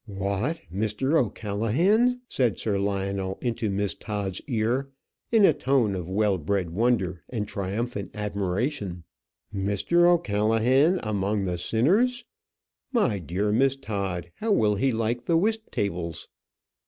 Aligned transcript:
"What, 0.07 0.61
Mr. 0.73 1.13
O'Callaghan!" 1.23 2.21
said 2.27 2.57
Sir 2.57 2.79
Lionel 2.79 3.37
into 3.39 3.69
Miss 3.69 3.93
Todd's 3.93 4.41
ear, 4.47 4.89
in 5.31 5.45
a 5.45 5.53
tone 5.53 5.93
of 5.93 6.09
well 6.09 6.39
bred 6.39 6.71
wonder 6.71 7.21
and 7.29 7.47
triumphant 7.47 8.09
admiration. 8.15 9.03
"Mr. 9.53 10.11
O'Callaghan 10.11 10.99
among 11.03 11.43
the 11.43 11.59
sinners! 11.59 12.25
My 12.91 13.19
dear 13.19 13.51
Miss 13.51 13.75
Todd, 13.75 14.31
how 14.37 14.51
will 14.51 14.73
he 14.75 14.91
like 14.91 15.25
the 15.25 15.37
whist 15.37 15.71
tables?" 15.71 16.27